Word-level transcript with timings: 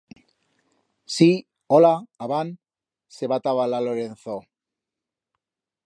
Sí, 1.15 1.27
ola, 1.77 1.91
abant... 2.29 2.51
se 3.19 3.31
va 3.35 3.41
atabalar 3.43 3.83
Lorenzo. 3.89 4.39